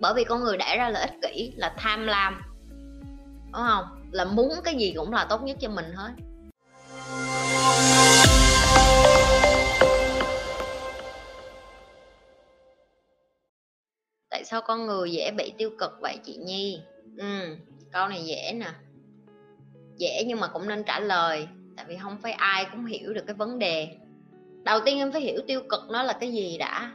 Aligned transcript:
bởi 0.00 0.14
vì 0.14 0.24
con 0.24 0.40
người 0.40 0.56
đẻ 0.56 0.76
ra 0.76 0.88
là 0.88 1.00
ích 1.00 1.14
kỷ 1.22 1.52
là 1.56 1.74
tham 1.76 2.06
lam. 2.06 2.42
Đúng 3.44 3.62
không? 3.66 3.84
Là 4.12 4.24
muốn 4.24 4.52
cái 4.64 4.74
gì 4.74 4.92
cũng 4.96 5.12
là 5.12 5.26
tốt 5.30 5.42
nhất 5.42 5.56
cho 5.60 5.68
mình 5.68 5.92
hết. 5.94 6.10
Tại 14.30 14.44
sao 14.44 14.60
con 14.62 14.86
người 14.86 15.12
dễ 15.12 15.30
bị 15.30 15.52
tiêu 15.58 15.70
cực 15.78 15.90
vậy 16.00 16.18
chị 16.24 16.36
nhi? 16.36 16.82
Ừ 17.18 17.56
câu 17.92 18.08
này 18.08 18.24
dễ 18.24 18.52
nè. 18.52 18.70
Dễ 19.96 20.24
nhưng 20.26 20.40
mà 20.40 20.46
cũng 20.46 20.68
nên 20.68 20.84
trả 20.84 21.00
lời, 21.00 21.48
tại 21.76 21.86
vì 21.88 21.96
không 21.96 22.18
phải 22.22 22.32
ai 22.32 22.66
cũng 22.70 22.84
hiểu 22.84 23.12
được 23.14 23.24
cái 23.26 23.34
vấn 23.34 23.58
đề. 23.58 23.88
Đầu 24.64 24.80
tiên 24.84 24.98
em 24.98 25.12
phải 25.12 25.20
hiểu 25.20 25.40
tiêu 25.46 25.60
cực 25.68 25.80
nó 25.90 26.02
là 26.02 26.12
cái 26.12 26.32
gì 26.32 26.58
đã 26.58 26.92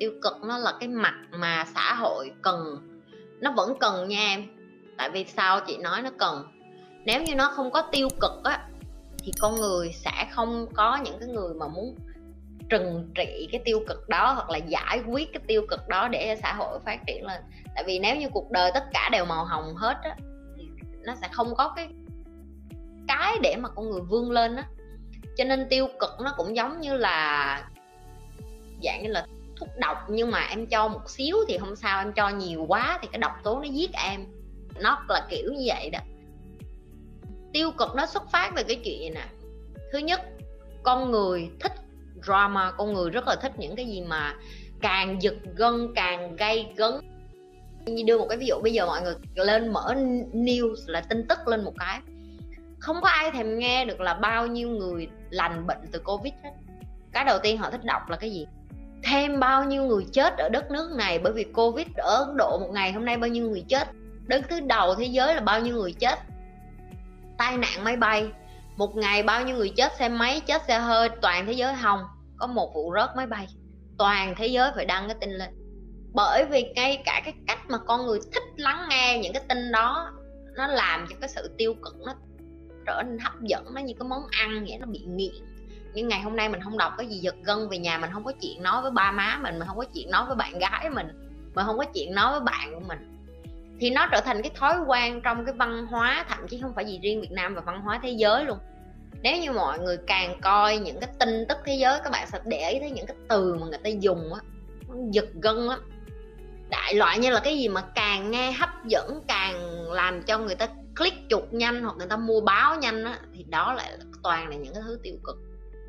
tiêu 0.00 0.12
cực 0.22 0.44
nó 0.44 0.58
là 0.58 0.72
cái 0.80 0.88
mặt 0.88 1.14
mà 1.30 1.64
xã 1.74 1.94
hội 1.94 2.32
cần, 2.42 2.78
nó 3.40 3.52
vẫn 3.52 3.78
cần 3.80 4.08
nha 4.08 4.20
em. 4.20 4.46
Tại 4.96 5.10
vì 5.10 5.24
sao 5.24 5.60
chị 5.66 5.76
nói 5.76 6.02
nó 6.02 6.10
cần? 6.18 6.44
Nếu 7.04 7.22
như 7.22 7.34
nó 7.34 7.50
không 7.54 7.70
có 7.70 7.82
tiêu 7.82 8.08
cực 8.20 8.44
á, 8.44 8.68
thì 9.18 9.32
con 9.40 9.54
người 9.54 9.92
sẽ 9.92 10.28
không 10.30 10.66
có 10.74 10.98
những 11.04 11.18
cái 11.18 11.28
người 11.28 11.54
mà 11.54 11.68
muốn 11.68 11.96
trừng 12.68 13.10
trị 13.14 13.48
cái 13.52 13.60
tiêu 13.64 13.80
cực 13.88 14.08
đó 14.08 14.32
hoặc 14.32 14.50
là 14.50 14.58
giải 14.58 15.02
quyết 15.06 15.32
cái 15.32 15.42
tiêu 15.46 15.62
cực 15.68 15.88
đó 15.88 16.08
để 16.08 16.36
xã 16.42 16.52
hội 16.52 16.78
phát 16.84 16.98
triển 17.06 17.26
lên. 17.26 17.42
Tại 17.74 17.84
vì 17.86 17.98
nếu 17.98 18.16
như 18.16 18.28
cuộc 18.32 18.50
đời 18.50 18.70
tất 18.74 18.84
cả 18.92 19.08
đều 19.12 19.24
màu 19.24 19.44
hồng 19.44 19.74
hết 19.76 19.96
á, 20.02 20.16
thì 20.56 20.68
nó 21.02 21.14
sẽ 21.20 21.28
không 21.32 21.54
có 21.56 21.72
cái 21.76 21.88
cái 23.08 23.38
để 23.42 23.56
mà 23.56 23.68
con 23.68 23.90
người 23.90 24.00
vươn 24.00 24.30
lên 24.30 24.56
á. 24.56 24.64
Cho 25.36 25.44
nên 25.44 25.66
tiêu 25.70 25.88
cực 26.00 26.10
nó 26.20 26.34
cũng 26.36 26.56
giống 26.56 26.80
như 26.80 26.96
là 26.96 27.62
dạng 28.82 29.02
như 29.02 29.08
là 29.08 29.26
thuốc 29.58 29.68
độc 29.78 29.98
nhưng 30.08 30.30
mà 30.30 30.46
em 30.50 30.66
cho 30.66 30.88
một 30.88 31.10
xíu 31.10 31.36
thì 31.48 31.58
không 31.58 31.76
sao 31.76 32.00
em 32.00 32.12
cho 32.12 32.28
nhiều 32.28 32.64
quá 32.68 32.98
thì 33.02 33.08
cái 33.12 33.18
độc 33.18 33.32
tố 33.42 33.60
nó 33.60 33.64
giết 33.64 33.90
em. 33.92 34.24
Nó 34.80 35.04
là 35.08 35.26
kiểu 35.30 35.52
như 35.52 35.64
vậy 35.66 35.90
đó. 35.90 35.98
Tiêu 37.52 37.70
cực 37.78 37.88
nó 37.96 38.06
xuất 38.06 38.30
phát 38.30 38.52
từ 38.56 38.62
cái 38.68 38.80
chuyện 38.84 39.14
này 39.14 39.24
nè. 39.24 39.48
Thứ 39.92 39.98
nhất, 39.98 40.20
con 40.82 41.10
người 41.10 41.50
thích 41.60 41.72
drama, 42.22 42.70
con 42.70 42.94
người 42.94 43.10
rất 43.10 43.28
là 43.28 43.36
thích 43.42 43.52
những 43.58 43.76
cái 43.76 43.86
gì 43.86 44.00
mà 44.00 44.34
càng 44.80 45.22
giật 45.22 45.34
gân, 45.56 45.92
càng 45.94 46.36
gây 46.36 46.66
gấn 46.76 46.92
như 47.86 48.02
đưa 48.06 48.18
một 48.18 48.26
cái 48.28 48.38
ví 48.38 48.46
dụ, 48.46 48.54
bây 48.62 48.72
giờ 48.72 48.86
mọi 48.86 49.02
người 49.02 49.14
lên 49.34 49.72
mở 49.72 49.94
news 50.32 50.74
là 50.86 51.00
tin 51.00 51.28
tức 51.28 51.48
lên 51.48 51.64
một 51.64 51.74
cái. 51.78 52.00
Không 52.78 53.00
có 53.02 53.08
ai 53.08 53.30
thèm 53.30 53.58
nghe 53.58 53.84
được 53.84 54.00
là 54.00 54.14
bao 54.14 54.46
nhiêu 54.46 54.68
người 54.68 55.08
lành 55.30 55.66
bệnh 55.66 55.80
từ 55.92 55.98
covid 55.98 56.32
hết. 56.44 56.50
Cái 57.12 57.24
đầu 57.24 57.38
tiên 57.42 57.58
họ 57.58 57.70
thích 57.70 57.84
đọc 57.84 58.10
là 58.10 58.16
cái 58.16 58.30
gì? 58.30 58.46
Thêm 59.02 59.40
bao 59.40 59.64
nhiêu 59.64 59.82
người 59.82 60.06
chết 60.12 60.38
ở 60.38 60.48
đất 60.48 60.70
nước 60.70 60.90
này 60.96 61.18
bởi 61.18 61.32
vì 61.32 61.44
covid 61.44 61.86
ở 61.96 62.24
ấn 62.24 62.36
độ 62.36 62.58
một 62.58 62.70
ngày, 62.72 62.92
hôm 62.92 63.04
nay 63.04 63.16
bao 63.16 63.28
nhiêu 63.28 63.50
người 63.50 63.64
chết? 63.68 63.88
Đứng 64.26 64.42
thứ 64.48 64.60
đầu 64.60 64.94
thế 64.94 65.04
giới 65.04 65.34
là 65.34 65.40
bao 65.40 65.60
nhiêu 65.60 65.74
người 65.74 65.92
chết? 65.92 66.18
Tai 67.38 67.58
nạn 67.58 67.84
máy 67.84 67.96
bay, 67.96 68.32
một 68.76 68.96
ngày 68.96 69.22
bao 69.22 69.44
nhiêu 69.44 69.56
người 69.56 69.72
chết? 69.76 69.92
Xe 69.98 70.08
máy, 70.08 70.40
chết 70.40 70.62
xe 70.68 70.78
hơi, 70.78 71.08
toàn 71.08 71.46
thế 71.46 71.52
giới 71.52 71.74
hồng, 71.74 72.00
có 72.36 72.46
một 72.46 72.74
vụ 72.74 72.92
rớt 72.94 73.16
máy 73.16 73.26
bay. 73.26 73.46
Toàn 73.98 74.34
thế 74.36 74.46
giới 74.46 74.70
phải 74.74 74.84
đăng 74.84 75.08
cái 75.08 75.16
tin 75.20 75.30
lên. 75.30 75.48
Bởi 76.14 76.44
vì 76.44 76.72
ngay 76.74 77.02
cả 77.04 77.22
cái 77.24 77.34
cách 77.46 77.58
mà 77.68 77.78
con 77.78 78.06
người 78.06 78.20
thích 78.32 78.42
lắng 78.56 78.86
nghe 78.90 79.18
những 79.22 79.32
cái 79.32 79.42
tin 79.48 79.72
đó, 79.72 80.12
nó 80.56 80.66
làm 80.66 81.06
cho 81.10 81.16
cái 81.20 81.28
sự 81.28 81.50
tiêu 81.58 81.74
cực 81.82 81.96
nó 82.06 82.14
trở 82.86 83.02
nên 83.02 83.18
hấp 83.18 83.32
dẫn, 83.40 83.74
nó 83.74 83.80
như 83.80 83.94
cái 83.98 84.08
món 84.08 84.22
ăn 84.30 84.64
vậy, 84.68 84.78
nó 84.80 84.86
bị 84.86 85.00
nghiện 85.08 85.34
nhưng 85.94 86.08
ngày 86.08 86.20
hôm 86.20 86.36
nay 86.36 86.48
mình 86.48 86.60
không 86.60 86.78
đọc 86.78 86.92
cái 86.98 87.06
gì 87.06 87.16
giật 87.16 87.34
gân 87.44 87.68
về 87.68 87.78
nhà, 87.78 87.98
mình 87.98 88.10
không 88.12 88.24
có 88.24 88.32
chuyện 88.40 88.62
nói 88.62 88.82
với 88.82 88.90
ba 88.90 89.12
má 89.12 89.38
mình 89.42 89.58
mình 89.58 89.68
không 89.68 89.78
có 89.78 89.84
chuyện 89.94 90.10
nói 90.10 90.26
với 90.26 90.36
bạn 90.36 90.58
gái 90.58 90.90
mình 90.90 91.06
mình 91.54 91.66
không 91.66 91.78
có 91.78 91.84
chuyện 91.94 92.14
nói 92.14 92.32
với 92.32 92.40
bạn 92.40 92.74
của 92.74 92.80
mình. 92.88 92.98
Thì 93.80 93.90
nó 93.90 94.06
trở 94.12 94.20
thành 94.20 94.42
cái 94.42 94.50
thói 94.54 94.80
quen 94.86 95.20
trong 95.24 95.44
cái 95.44 95.54
văn 95.54 95.86
hóa, 95.86 96.24
thậm 96.28 96.48
chí 96.48 96.60
không 96.62 96.74
phải 96.74 96.84
gì 96.84 96.98
riêng 97.02 97.20
Việt 97.20 97.32
Nam 97.32 97.54
và 97.54 97.60
văn 97.60 97.80
hóa 97.80 98.00
thế 98.02 98.10
giới 98.10 98.44
luôn. 98.44 98.58
Nếu 99.22 99.42
như 99.42 99.52
mọi 99.52 99.78
người 99.78 99.98
càng 100.06 100.40
coi 100.40 100.78
những 100.78 101.00
cái 101.00 101.10
tin 101.18 101.44
tức 101.48 101.58
thế 101.64 101.74
giới, 101.74 102.00
các 102.04 102.10
bạn 102.12 102.28
sẽ 102.32 102.40
để 102.44 102.70
ý 102.70 102.78
thấy 102.80 102.90
những 102.90 103.06
cái 103.06 103.16
từ 103.28 103.54
mà 103.54 103.66
người 103.66 103.78
ta 103.78 103.88
dùng 103.88 104.34
á 104.34 104.40
giật 105.10 105.26
gân 105.42 105.68
á 105.68 105.76
đại 106.70 106.94
loại 106.94 107.18
như 107.18 107.30
là 107.30 107.40
cái 107.40 107.58
gì 107.58 107.68
mà 107.68 107.82
càng 107.94 108.30
nghe 108.30 108.52
hấp 108.52 108.84
dẫn, 108.86 109.22
càng 109.28 109.82
làm 109.92 110.22
cho 110.22 110.38
người 110.38 110.54
ta 110.54 110.68
click 110.96 111.16
chuột 111.28 111.44
nhanh 111.50 111.82
hoặc 111.82 111.96
người 111.96 112.06
ta 112.06 112.16
mua 112.16 112.40
báo 112.40 112.76
nhanh 112.76 113.04
á, 113.04 113.18
thì 113.34 113.44
đó 113.48 113.72
lại 113.72 113.92
toàn 114.22 114.48
là 114.48 114.56
những 114.56 114.74
cái 114.74 114.82
thứ 114.86 114.98
tiêu 115.02 115.14
cực 115.24 115.36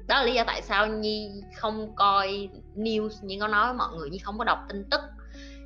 đó 0.10 0.16
là 0.16 0.24
lý 0.24 0.34
do 0.34 0.44
tại 0.48 0.62
sao 0.62 0.88
nhi 0.88 1.32
không 1.56 1.96
coi 1.96 2.50
news 2.76 3.10
như 3.22 3.38
có 3.40 3.48
nói 3.48 3.66
với 3.68 3.74
mọi 3.74 3.98
người 3.98 4.10
nhi 4.10 4.18
không 4.18 4.38
có 4.38 4.44
đọc 4.44 4.60
tin 4.70 4.84
tức, 4.92 5.02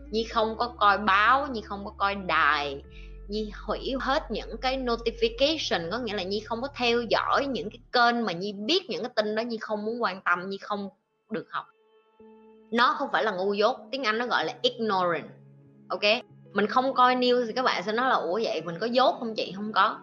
nhi 0.10 0.24
không 0.24 0.58
có 0.58 0.68
coi 0.68 0.98
báo, 0.98 1.48
nhi 1.48 1.62
không 1.62 1.86
có 1.86 1.92
coi 1.98 2.16
đài. 2.16 2.84
Nhi 3.28 3.52
hủy 3.66 3.94
hết 4.00 4.32
những 4.32 4.58
cái 4.62 4.78
notification, 4.78 5.92
có 5.92 6.00
nghĩa 6.00 6.14
là 6.14 6.24
nhi 6.24 6.40
không 6.40 6.62
có 6.62 6.68
theo 6.76 7.02
dõi 7.02 7.46
những 7.46 7.70
cái 7.70 7.80
kênh 7.92 8.26
mà 8.26 8.34
nhi 8.34 8.54
biết 8.54 8.90
những 8.90 9.02
cái 9.02 9.12
tin 9.16 9.36
đó, 9.36 9.42
nhi 9.42 9.58
không 9.58 9.86
muốn 9.86 10.02
quan 10.02 10.22
tâm, 10.22 10.50
nhi 10.50 10.58
không 10.58 10.90
được 11.30 11.46
học. 11.50 11.66
Nó 12.72 12.96
không 12.98 13.10
phải 13.12 13.24
là 13.24 13.32
ngu 13.32 13.54
dốt, 13.54 13.78
tiếng 13.92 14.04
anh 14.04 14.18
nó 14.18 14.28
gọi 14.28 14.46
là 14.46 14.54
ignorant, 14.62 15.30
ok? 15.90 16.02
Mình 16.54 16.68
không 16.68 16.94
coi 16.94 17.16
news 17.16 17.46
thì 17.46 17.54
các 17.54 17.64
bạn 17.64 17.84
sẽ 17.84 17.92
nói 17.92 18.10
là, 18.10 18.16
ủa 18.16 18.40
vậy 18.44 18.62
mình 18.62 18.76
có 18.80 18.86
dốt 18.86 19.16
không 19.20 19.36
chị? 19.36 19.54
Không 19.56 19.74
có 19.74 20.00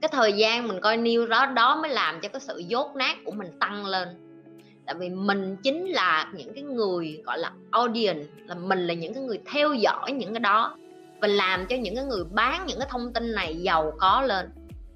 cái 0.00 0.10
thời 0.12 0.32
gian 0.32 0.68
mình 0.68 0.80
coi 0.80 0.98
new 0.98 1.26
đó 1.26 1.46
đó 1.46 1.76
mới 1.76 1.90
làm 1.90 2.20
cho 2.20 2.28
cái 2.28 2.40
sự 2.40 2.58
dốt 2.58 2.96
nát 2.96 3.16
của 3.24 3.32
mình 3.32 3.58
tăng 3.60 3.86
lên. 3.86 4.08
Tại 4.86 4.94
vì 4.98 5.08
mình 5.08 5.56
chính 5.62 5.86
là 5.86 6.30
những 6.34 6.54
cái 6.54 6.62
người, 6.62 7.22
gọi 7.24 7.38
là, 7.38 7.52
audience, 7.70 8.24
là 8.46 8.54
mình 8.54 8.86
là 8.86 8.94
những 8.94 9.14
cái 9.14 9.22
người 9.22 9.38
theo 9.52 9.74
dõi 9.74 10.12
những 10.12 10.32
cái 10.34 10.40
đó 10.40 10.76
và 11.20 11.28
làm 11.28 11.66
cho 11.66 11.76
những 11.76 11.96
cái 11.96 12.04
người 12.04 12.24
bán 12.30 12.66
những 12.66 12.78
cái 12.78 12.88
thông 12.90 13.12
tin 13.12 13.34
này 13.34 13.56
giàu 13.56 13.92
có 13.98 14.22
lên. 14.22 14.50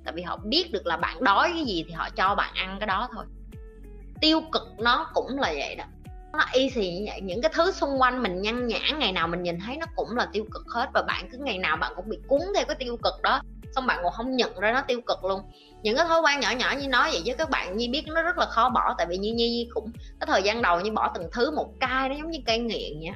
Tại 0.05 0.15
vì 0.15 0.23
họ 0.23 0.37
biết 0.37 0.73
được 0.73 0.87
là 0.87 0.97
bạn 0.97 1.25
đói 1.25 1.51
cái 1.55 1.65
gì 1.65 1.85
thì 1.89 1.93
họ 1.93 2.09
cho 2.17 2.35
bạn 2.35 2.55
ăn 2.55 2.77
cái 2.81 2.87
đó 2.87 3.09
thôi. 3.15 3.25
Tiêu 4.21 4.41
cực 4.53 4.63
nó 4.79 5.11
cũng 5.15 5.39
là 5.39 5.53
vậy 5.53 5.75
đó. 5.75 5.85
Nó 6.33 6.39
easy 6.53 6.91
như 6.91 7.05
vậy, 7.07 7.21
những 7.21 7.43
cái 7.43 7.53
thứ 7.55 7.73
xung 7.73 8.01
quanh 8.01 8.23
mình 8.23 8.43
nhăn 8.43 8.67
nhã 8.67 8.79
ngày 8.99 9.13
nào 9.13 9.29
mình 9.29 9.43
nhìn 9.43 9.59
thấy 9.67 9.77
nó 9.77 9.87
cũng 9.97 10.17
là 10.17 10.29
tiêu 10.33 10.45
cực 10.51 10.63
hết 10.69 10.89
và 10.95 11.03
bạn 11.03 11.29
cứ 11.33 11.39
ngày 11.39 11.59
nào 11.59 11.77
bạn 11.77 11.93
cũng 11.97 12.09
bị 12.09 12.19
cuốn 12.27 12.41
theo 12.55 12.65
cái 12.65 12.77
tiêu 12.79 12.97
cực 13.03 13.15
đó 13.23 13.41
xong 13.75 13.87
bạn 13.87 13.99
còn 14.03 14.13
không 14.13 14.37
nhận 14.37 14.61
ra 14.61 14.73
nó 14.73 14.83
tiêu 14.89 15.01
cực 15.07 15.25
luôn. 15.25 15.41
Những 15.83 15.97
cái 15.97 16.07
thói 16.07 16.21
quen 16.21 16.41
nhỏ 16.41 16.51
nhỏ 16.51 16.75
như 16.81 16.89
nói 16.89 17.11
vậy 17.13 17.23
với 17.25 17.35
các 17.35 17.51
bạn 17.51 17.77
nhi 17.77 17.89
biết 17.89 18.03
nó 18.07 18.23
rất 18.23 18.39
là 18.39 18.47
khó 18.47 18.69
bỏ 18.69 18.95
tại 18.99 19.07
vì 19.11 19.17
như 19.17 19.33
nhi 19.33 19.69
cũng 19.75 19.93
cái 20.21 20.27
thời 20.27 20.43
gian 20.43 20.63
đầu 20.63 20.81
như 20.81 20.93
bỏ 20.93 21.13
từng 21.15 21.29
thứ 21.33 21.51
một 21.51 21.81
cai 21.81 22.09
nó 22.09 22.15
giống 22.15 22.31
như 22.31 22.39
cây 22.47 22.59
nghiện 22.59 23.01
nha 23.01 23.13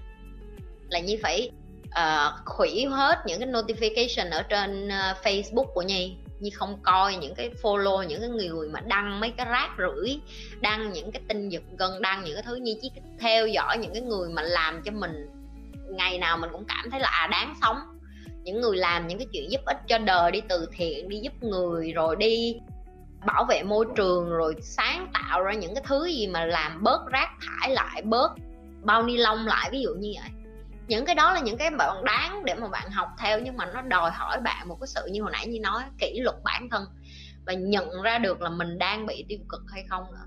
là 0.89 1.01
nhi 1.01 1.19
phải 1.23 1.51
uh, 1.87 2.47
hủy 2.47 2.87
hết 2.87 3.19
những 3.27 3.41
cái 3.41 3.49
notification 3.49 4.31
ở 4.31 4.43
trên 4.43 4.89
uh, 4.89 5.25
facebook 5.25 5.67
của 5.75 5.83
nhi. 5.83 6.17
Như 6.41 6.51
không 6.55 6.79
coi 6.83 7.17
những 7.17 7.35
cái 7.35 7.51
follow 7.63 8.03
những 8.03 8.21
cái 8.21 8.31
người 8.31 8.69
mà 8.69 8.81
đăng 8.81 9.21
mấy 9.21 9.31
cái 9.31 9.47
rác 9.47 9.71
rưởi 9.79 10.21
đăng 10.61 10.93
những 10.93 11.13
cái 11.13 11.23
tin 11.29 11.49
giật 11.49 11.63
gần 11.79 12.03
đăng 12.03 12.25
những 12.25 12.35
cái 12.35 12.43
thứ 12.43 12.55
như 12.55 12.75
chỉ 12.83 12.91
theo 13.21 13.47
dõi 13.47 13.79
những 13.79 13.93
cái 13.93 14.03
người 14.03 14.29
mà 14.29 14.43
làm 14.43 14.83
cho 14.83 14.93
mình. 14.93 15.27
Ngày 15.89 16.19
nào 16.19 16.37
mình 16.37 16.51
cũng 16.53 16.65
cảm 16.69 16.91
thấy 16.91 17.01
là 17.01 17.09
à 17.09 17.27
đáng 17.27 17.55
sống 17.63 17.77
những 18.45 18.61
người 18.61 18.77
làm 18.77 19.09
những 19.09 19.19
cái 19.19 19.27
chuyện 19.33 19.51
giúp 19.51 19.61
ích 19.65 19.79
cho 19.89 19.99
đời, 19.99 20.31
đi 20.31 20.41
từ 20.49 20.69
thiện, 20.77 21.09
đi 21.09 21.19
giúp 21.19 21.33
người, 21.41 21.93
rồi 21.93 22.17
đi 22.17 22.57
bảo 23.27 23.45
vệ 23.49 23.63
môi 23.63 23.87
trường, 23.97 24.31
rồi 24.31 24.55
sáng 24.63 25.11
tạo 25.15 25.43
ra 25.43 25.53
những 25.53 25.75
cái 25.75 25.85
thứ 25.87 26.07
gì 26.07 26.27
mà 26.27 26.45
làm 26.45 26.83
bớt 26.83 27.07
rác 27.13 27.29
thải 27.41 27.71
lại, 27.71 28.03
bớt 28.03 28.33
bao 28.83 29.03
ni 29.03 29.17
lông 29.17 29.47
lại, 29.47 29.69
ví 29.73 29.83
dụ 29.83 29.91
như 29.99 30.13
vậy. 30.21 30.31
Những 30.87 31.05
cái 31.05 31.15
đó 31.15 31.33
là 31.33 31.41
những 31.41 31.57
cái 31.57 31.71
bạn 31.71 32.05
đáng 32.05 32.45
để 32.45 32.55
mà 32.55 32.69
bạn 32.69 32.91
học 32.91 33.09
theo, 33.19 33.41
nhưng 33.41 33.57
mà 33.57 33.67
nó 33.67 33.83
đòi 33.83 34.11
hỏi 34.11 34.41
bạn 34.41 34.69
một 34.69 34.77
cái 34.81 34.87
sự 34.87 35.01
như 35.13 35.23
hồi 35.23 35.31
nãy 35.33 35.47
như 35.47 35.61
nói, 35.61 35.83
kỷ 35.99 36.21
luật 36.21 36.37
bản 36.45 36.69
thân 36.71 36.85
và 37.47 37.53
nhận 37.53 38.03
ra 38.03 38.19
được 38.19 38.41
là 38.41 38.51
mình 38.51 38.79
đang 38.79 39.07
bị 39.07 39.25
tiêu 39.29 39.39
cực 39.49 39.61
hay 39.73 39.85
không 39.89 40.05
nữa. 40.13 40.27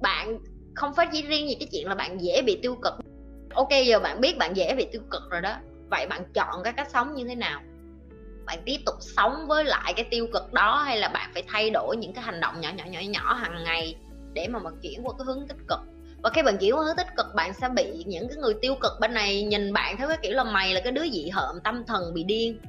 Bạn 0.00 0.38
không 0.74 0.94
phải 0.94 1.06
chỉ 1.12 1.22
riêng 1.22 1.48
gì 1.48 1.54
cái 1.54 1.68
chuyện 1.72 1.88
là 1.88 1.94
bạn 1.94 2.20
dễ 2.20 2.42
bị 2.42 2.58
tiêu 2.62 2.76
cực. 2.82 2.94
Ok, 3.54 3.68
giờ 3.86 4.00
bạn 4.00 4.20
biết 4.20 4.38
bạn 4.38 4.56
dễ 4.56 4.74
bị 4.74 4.86
tiêu 4.92 5.02
cực 5.10 5.22
rồi 5.30 5.40
đó 5.40 5.56
vậy 5.94 6.06
bạn 6.06 6.22
chọn 6.34 6.62
cái 6.64 6.72
cách 6.72 6.90
sống 6.90 7.14
như 7.14 7.24
thế 7.24 7.34
nào? 7.34 7.60
Bạn 8.46 8.58
tiếp 8.64 8.76
tục 8.86 8.94
sống 9.00 9.46
với 9.46 9.64
lại 9.64 9.92
cái 9.96 10.06
tiêu 10.10 10.26
cực 10.32 10.52
đó 10.52 10.82
hay 10.82 10.98
là 10.98 11.08
bạn 11.08 11.30
phải 11.34 11.42
thay 11.48 11.70
đổi 11.70 11.96
những 11.96 12.12
cái 12.12 12.24
hành 12.24 12.40
động 12.40 12.60
nhỏ 12.60 12.70
nhỏ 12.76 12.84
nhỏ 12.84 13.00
nhỏ 13.00 13.34
hàng 13.34 13.64
ngày 13.64 13.96
để 14.32 14.48
mà 14.48 14.58
bạn 14.58 14.74
chuyển 14.82 15.00
qua 15.04 15.14
cái 15.18 15.24
hướng 15.24 15.48
tích 15.48 15.58
cực? 15.68 15.78
Và 16.22 16.30
khi 16.30 16.42
bạn 16.42 16.58
chuyển 16.58 16.76
qua 16.76 16.84
hướng 16.84 16.96
tích 16.96 17.16
cực, 17.16 17.26
bạn 17.34 17.52
sẽ 17.54 17.68
bị 17.68 18.04
những 18.06 18.28
cái 18.28 18.36
người 18.36 18.54
tiêu 18.62 18.74
cực 18.80 18.92
bên 19.00 19.14
này 19.14 19.42
nhìn 19.42 19.72
bạn 19.72 19.96
theo 19.96 20.08
cái 20.08 20.18
kiểu 20.22 20.32
là 20.32 20.44
mày 20.44 20.74
là 20.74 20.80
cái 20.80 20.92
đứa 20.92 21.08
dị 21.12 21.28
hợm, 21.28 21.60
tâm 21.64 21.84
thần 21.86 22.14
bị 22.14 22.24
điên. 22.24 22.60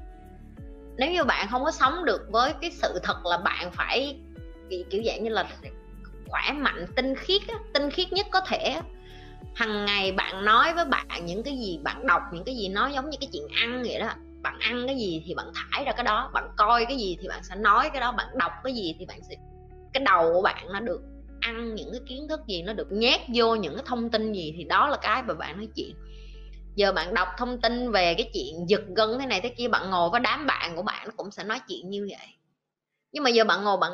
Nếu 0.97 1.11
như 1.11 1.23
bạn 1.23 1.47
không 1.51 1.63
có 1.63 1.71
sống 1.71 2.05
được 2.05 2.27
với 2.31 2.53
cái 2.61 2.71
sự 2.71 2.99
thật 3.03 3.25
là 3.25 3.37
bạn 3.37 3.71
phải, 3.71 4.19
kiểu 4.69 5.03
dạng 5.05 5.23
như 5.23 5.29
là 5.29 5.45
khỏe 6.27 6.51
mạnh, 6.51 6.85
tinh 6.95 7.15
khiết 7.15 7.41
tinh 7.73 7.91
khiết 7.91 8.13
nhất 8.13 8.27
có 8.31 8.41
thể 8.41 8.79
hằng 9.55 9.85
ngày 9.85 10.11
bạn 10.11 10.45
nói 10.45 10.73
với 10.73 10.85
bạn 10.85 11.25
những 11.25 11.43
cái 11.43 11.57
gì, 11.57 11.79
bạn 11.83 12.07
đọc 12.07 12.21
những 12.33 12.43
cái 12.43 12.55
gì 12.55 12.67
nó 12.69 12.87
giống 12.87 13.09
như 13.09 13.17
cái 13.21 13.29
chuyện 13.33 13.47
ăn 13.61 13.83
vậy 13.83 13.99
đó. 13.99 14.09
Bạn 14.41 14.59
ăn 14.59 14.83
cái 14.87 14.97
gì 14.97 15.23
thì 15.25 15.35
bạn 15.35 15.47
thải 15.55 15.85
ra 15.85 15.91
cái 15.91 16.03
đó, 16.03 16.31
bạn 16.33 16.49
coi 16.57 16.85
cái 16.85 16.97
gì 16.97 17.17
thì 17.21 17.27
bạn 17.27 17.43
sẽ 17.43 17.55
nói 17.55 17.89
cái 17.89 18.01
đó, 18.01 18.11
bạn 18.11 18.27
đọc 18.37 18.51
cái 18.63 18.73
gì 18.73 18.95
thì 18.99 19.05
bạn 19.05 19.19
sẽ, 19.29 19.35
cái 19.93 20.03
đầu 20.05 20.33
của 20.33 20.41
bạn 20.41 20.67
nó 20.73 20.79
được 20.79 21.01
ăn 21.39 21.75
những 21.75 21.91
cái 21.91 22.01
kiến 22.09 22.27
thức 22.29 22.39
gì, 22.47 22.61
nó 22.61 22.73
được 22.73 22.91
nhét 22.91 23.21
vô 23.33 23.55
những 23.55 23.75
cái 23.75 23.83
thông 23.85 24.09
tin 24.09 24.33
gì 24.33 24.53
thì 24.57 24.63
đó 24.63 24.87
là 24.87 24.97
cái 25.01 25.23
mà 25.23 25.33
bạn 25.33 25.57
nói 25.57 25.67
chuyện. 25.75 25.95
Giờ 26.75 26.91
bạn 26.91 27.13
đọc 27.13 27.27
thông 27.37 27.61
tin 27.61 27.91
về 27.91 28.13
cái 28.13 28.29
chuyện 28.33 28.69
giật 28.69 28.81
gân 28.95 29.19
thế 29.19 29.25
này 29.25 29.41
thế 29.41 29.49
kia, 29.49 29.67
bạn 29.67 29.89
ngồi 29.89 30.09
với 30.09 30.19
đám 30.19 30.47
bạn 30.47 30.75
của 30.75 30.81
bạn 30.83 31.09
cũng 31.17 31.31
sẽ 31.31 31.43
nói 31.43 31.59
chuyện 31.67 31.89
như 31.89 32.07
vậy. 32.09 32.27
Nhưng 33.11 33.23
mà 33.23 33.29
giờ 33.29 33.43
bạn 33.43 33.63
ngồi 33.63 33.77
bạn 33.77 33.91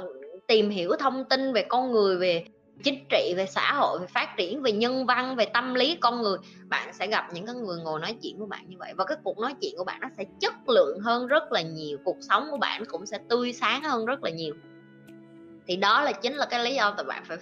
tìm 0.48 0.70
hiểu 0.70 0.92
thông 1.00 1.30
tin 1.30 1.54
về 1.54 1.66
con 1.70 1.92
người, 1.92 2.18
về 2.18 2.46
chính 2.84 3.06
trị, 3.10 3.34
về 3.38 3.46
xã 3.46 3.74
hội, 3.74 4.00
về 4.00 4.08
phát 4.08 4.38
triển, 4.38 4.62
về 4.62 4.72
nhân 4.72 5.06
văn, 5.06 5.36
về 5.36 5.46
tâm 5.46 5.74
lý 5.74 5.96
con 5.96 6.22
người, 6.22 6.38
bạn 6.70 6.94
sẽ 6.94 7.08
gặp 7.08 7.28
những 7.34 7.46
cái 7.46 7.56
người 7.56 7.78
ngồi 7.84 8.00
nói 8.00 8.16
chuyện 8.22 8.40
của 8.40 8.46
bạn 8.46 8.70
như 8.70 8.76
vậy. 8.80 8.94
Và 8.98 9.06
cái 9.06 9.18
cuộc 9.24 9.40
nói 9.40 9.54
chuyện 9.62 9.74
của 9.78 9.84
bạn 9.84 10.00
nó 10.02 10.08
sẽ 10.18 10.24
chất 10.40 10.70
lượng 10.70 11.00
hơn 11.00 11.28
rất 11.28 11.52
là 11.52 11.62
nhiều, 11.62 11.98
cuộc 12.04 12.18
sống 12.30 12.48
của 12.52 12.58
bạn 12.58 12.84
cũng 12.86 13.06
sẽ 13.06 13.18
tươi 13.30 13.54
sáng 13.54 13.84
hơn 13.84 14.06
rất 14.06 14.24
là 14.24 14.30
nhiều. 14.30 14.54
Thì 15.68 15.76
đó 15.76 16.02
là 16.02 16.12
chính 16.12 16.34
là 16.34 16.46
cái 16.46 16.64
lý 16.64 16.76
do 16.76 16.94
tại 16.98 17.06
bạn 17.06 17.24
phải 17.26 17.38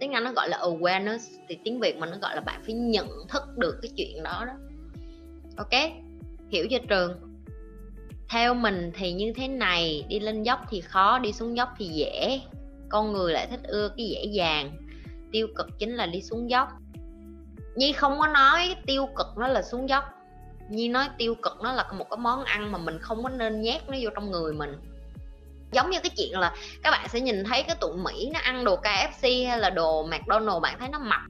tiếng 0.00 0.12
anh 0.12 0.24
nó 0.24 0.32
gọi 0.32 0.48
là 0.48 0.58
awareness, 0.58 1.18
thì 1.48 1.58
tiếng 1.64 1.80
việt 1.80 1.96
mình 1.96 2.10
nó 2.10 2.16
gọi 2.22 2.34
là 2.34 2.40
bạn 2.40 2.60
phải 2.64 2.74
nhận 2.74 3.08
thức 3.28 3.42
được 3.56 3.78
cái 3.82 3.90
chuyện 3.96 4.22
đó 4.22 4.44
đó. 4.46 4.52
Ok, 5.56 5.92
hiểu 6.48 6.66
chưa 6.70 6.78
trường? 6.88 7.12
Theo 8.28 8.54
mình 8.54 8.90
thì 8.94 9.12
như 9.12 9.32
thế 9.36 9.48
này, 9.48 10.04
đi 10.08 10.20
lên 10.20 10.42
dốc 10.42 10.60
thì 10.70 10.80
khó, 10.80 11.18
đi 11.18 11.32
xuống 11.32 11.56
dốc 11.56 11.68
thì 11.78 11.86
dễ 11.86 12.40
con 12.88 13.12
người 13.12 13.32
lại 13.32 13.46
thích 13.50 13.60
ưa 13.62 13.88
cái 13.96 14.06
dễ 14.08 14.24
dàng 14.24 14.76
tiêu 15.32 15.46
cực 15.56 15.66
chính 15.78 15.94
là 15.94 16.06
đi 16.06 16.22
xuống 16.22 16.50
dốc. 16.50 16.68
Nhi 17.76 17.92
không 17.92 18.18
có 18.18 18.26
nói 18.26 18.76
tiêu 18.86 19.08
cực 19.16 19.26
nó 19.36 19.48
là 19.48 19.62
xuống 19.62 19.88
dốc. 19.88 20.04
Nhi 20.70 20.88
nói 20.88 21.08
tiêu 21.18 21.34
cực 21.34 21.56
nó 21.62 21.72
là 21.72 21.92
một 21.92 22.10
cái 22.10 22.18
món 22.18 22.44
ăn 22.44 22.72
mà 22.72 22.78
mình 22.78 22.98
không 23.00 23.22
có 23.22 23.28
nên 23.28 23.60
nhét 23.60 23.88
nó 23.88 23.96
vô 24.02 24.10
trong 24.14 24.30
người 24.30 24.52
mình. 24.52 24.72
Giống 25.72 25.90
như 25.90 25.98
cái 26.02 26.10
chuyện 26.16 26.38
là 26.38 26.54
các 26.82 26.90
bạn 26.90 27.08
sẽ 27.08 27.20
nhìn 27.20 27.44
thấy 27.44 27.62
cái 27.62 27.76
tụi 27.80 27.96
mỹ 27.96 28.30
nó 28.34 28.40
ăn 28.42 28.64
đồ 28.64 28.76
kfc 28.76 29.48
hay 29.48 29.58
là 29.58 29.70
đồ 29.70 30.06
mcdonald 30.06 30.62
bạn 30.62 30.76
thấy 30.78 30.88
nó 30.88 30.98
mập 30.98 31.20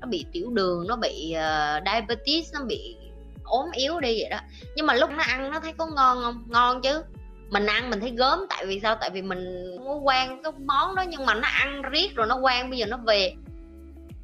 nó 0.00 0.06
bị 0.06 0.26
tiểu 0.32 0.50
đường 0.50 0.86
nó 0.88 0.96
bị 0.96 1.34
uh, 1.36 1.82
diabetes 1.84 2.54
nó 2.54 2.64
bị 2.64 2.96
ốm 3.44 3.66
yếu 3.72 4.00
đi 4.00 4.20
vậy 4.20 4.30
đó. 4.30 4.38
Nhưng 4.76 4.86
mà 4.86 4.94
lúc 4.94 5.10
nó 5.10 5.22
ăn 5.22 5.50
nó 5.50 5.60
thấy 5.60 5.72
có 5.72 5.86
ngon 5.86 6.18
không? 6.22 6.44
Ngon 6.48 6.82
chứ 6.82 7.02
mình 7.50 7.66
ăn 7.66 7.90
mình 7.90 8.00
thấy 8.00 8.10
gớm, 8.10 8.38
tại 8.48 8.66
vì 8.66 8.80
sao? 8.80 8.96
Tại 9.00 9.10
vì 9.10 9.22
mình 9.22 9.76
có 9.84 9.94
quen 9.94 10.42
cái 10.42 10.52
món 10.66 10.94
đó 10.94 11.04
nhưng 11.08 11.26
mà 11.26 11.34
nó 11.34 11.48
ăn 11.48 11.82
riết 11.82 12.14
rồi 12.14 12.26
nó 12.26 12.36
quen, 12.36 12.70
bây 12.70 12.78
giờ 12.78 12.86
nó 12.86 12.96
về. 12.96 13.34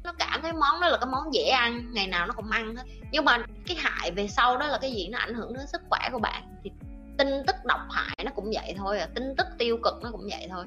Nó 0.03 0.13
cảm 0.19 0.41
thấy 0.41 0.53
món 0.53 0.81
đó 0.81 0.87
là 0.87 0.97
cái 0.97 1.09
món 1.11 1.33
dễ 1.33 1.43
ăn, 1.43 1.89
ngày 1.93 2.07
nào 2.07 2.27
nó 2.27 2.33
cũng 2.33 2.49
ăn 2.49 2.75
hết. 2.75 2.83
Nhưng 3.11 3.25
mà 3.25 3.37
cái 3.67 3.77
hại 3.79 4.11
về 4.11 4.27
sau 4.27 4.57
đó 4.57 4.67
là 4.67 4.77
cái 4.81 4.91
gì? 4.91 5.07
Nó 5.07 5.19
ảnh 5.19 5.33
hưởng 5.33 5.53
đến 5.53 5.67
sức 5.67 5.81
khỏe 5.89 6.09
của 6.11 6.19
bạn. 6.19 6.43
Thì 6.63 6.71
tin 7.17 7.27
tức 7.47 7.55
độc 7.65 7.81
hại 7.91 8.17
nó 8.25 8.31
cũng 8.35 8.51
vậy 8.53 8.75
thôi 8.77 8.99
à. 8.99 9.07
Tin 9.15 9.35
tức 9.37 9.47
tiêu 9.57 9.77
cực 9.83 9.93
nó 10.03 10.09
cũng 10.11 10.27
vậy 10.31 10.47
thôi. 10.49 10.65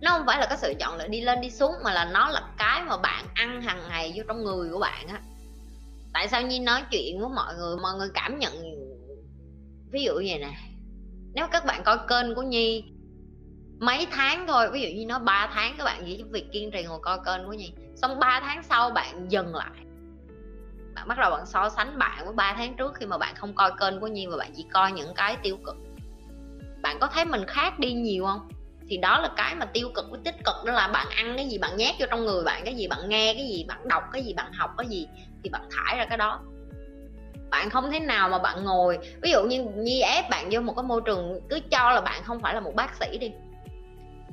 Nó 0.00 0.10
không 0.10 0.26
phải 0.26 0.38
là 0.38 0.46
cái 0.46 0.58
sự 0.58 0.74
chọn 0.80 0.96
lựa 0.96 1.08
đi 1.08 1.20
lên 1.20 1.40
đi 1.40 1.50
xuống, 1.50 1.72
mà 1.84 1.92
là 1.92 2.04
nó 2.04 2.28
là 2.28 2.42
cái 2.58 2.82
mà 2.82 2.96
bạn 2.96 3.24
ăn 3.34 3.62
hàng 3.62 3.82
ngày 3.88 4.12
vô 4.16 4.22
trong 4.28 4.44
người 4.44 4.70
của 4.72 4.78
bạn 4.78 5.08
á. 5.08 5.20
Tại 6.12 6.28
sao 6.28 6.42
nhi 6.42 6.58
nói 6.58 6.82
chuyện 6.90 7.20
với 7.20 7.28
mọi 7.28 7.54
người 7.54 7.76
mọi 7.82 7.94
người 7.98 8.08
cảm 8.14 8.38
nhận 8.38 8.52
ví 9.90 10.02
dụ 10.02 10.14
như 10.14 10.26
vậy 10.28 10.38
nè 10.38 10.52
nếu 11.34 11.46
các 11.52 11.64
bạn 11.64 11.82
coi 11.84 11.98
kênh 12.08 12.34
của 12.34 12.42
nhi 12.42 12.84
mấy 13.80 14.06
tháng 14.10 14.46
thôi, 14.46 14.70
ví 14.72 14.80
dụ 14.80 14.88
như 14.98 15.06
nó 15.06 15.18
3 15.18 15.50
tháng, 15.52 15.74
các 15.78 15.84
bạn 15.84 16.04
nghĩ 16.04 16.22
việc 16.30 16.52
kiên 16.52 16.70
trì 16.70 16.82
ngồi 16.82 16.98
coi 17.02 17.18
kênh 17.26 17.46
của 17.46 17.52
nhi. 17.52 17.72
Xong 17.96 18.18
3 18.18 18.40
tháng 18.40 18.62
sau 18.62 18.90
bạn 18.90 19.26
dừng 19.28 19.54
lại. 19.54 19.80
Bạn 20.94 21.08
bắt 21.08 21.18
đầu 21.18 21.30
bạn 21.30 21.46
so 21.46 21.68
sánh 21.68 21.98
bạn 21.98 22.24
với 22.24 22.34
3 22.34 22.54
tháng 22.56 22.76
trước 22.76 22.94
khi 22.94 23.06
mà 23.06 23.18
bạn 23.18 23.34
không 23.34 23.54
coi 23.54 23.72
kênh 23.80 24.00
của 24.00 24.06
nhi 24.06 24.26
và 24.26 24.36
bạn 24.36 24.52
chỉ 24.56 24.64
coi 24.72 24.92
những 24.92 25.14
cái 25.14 25.36
tiêu 25.42 25.56
cực. 25.64 25.76
Bạn 26.82 26.96
có 27.00 27.06
thấy 27.06 27.24
mình 27.24 27.44
khác 27.46 27.78
đi 27.78 27.92
nhiều 27.92 28.24
không? 28.24 28.48
Thì 28.88 28.96
đó 28.96 29.18
là 29.18 29.30
cái 29.36 29.54
mà 29.54 29.66
tiêu 29.66 29.90
cực 29.94 30.04
với 30.10 30.20
tích 30.24 30.36
cực, 30.44 30.54
đó 30.64 30.72
là 30.72 30.88
bạn 30.88 31.06
ăn 31.16 31.34
cái 31.36 31.48
gì 31.48 31.58
bạn 31.58 31.76
nhét 31.76 31.94
vô 32.00 32.06
trong 32.10 32.24
người 32.24 32.44
bạn, 32.44 32.62
cái 32.64 32.74
gì 32.74 32.88
bạn 32.88 33.08
nghe, 33.08 33.34
cái 33.34 33.48
gì 33.48 33.64
bạn 33.68 33.88
đọc, 33.88 34.02
cái 34.12 34.22
gì 34.22 34.34
bạn 34.34 34.52
học, 34.52 34.70
cái 34.78 34.86
gì 34.86 35.08
thì 35.42 35.50
bạn 35.50 35.62
thải 35.70 35.96
ra 35.96 36.06
cái 36.08 36.18
đó 36.18 36.40
bạn 37.50 37.70
không 37.70 37.90
thể 37.90 38.00
nào 38.00 38.28
mà 38.28 38.38
bạn 38.38 38.64
ngồi. 38.64 38.98
Ví 39.22 39.30
dụ 39.30 39.42
như 39.42 39.64
nhi 39.76 40.00
ép 40.00 40.30
bạn 40.30 40.48
vô 40.50 40.60
một 40.60 40.72
cái 40.76 40.82
môi 40.82 41.00
trường, 41.04 41.40
cứ 41.48 41.60
cho 41.70 41.90
là 41.90 42.00
bạn 42.00 42.22
không 42.24 42.40
phải 42.40 42.54
là 42.54 42.60
một 42.60 42.74
bác 42.74 42.94
sĩ 42.94 43.18
đi. 43.18 43.32